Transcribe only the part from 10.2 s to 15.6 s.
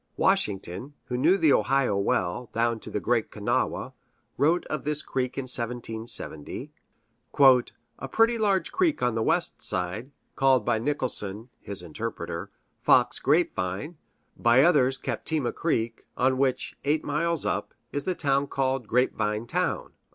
called by Nicholson [his interpreter] Fox Grape Vine, by others Captema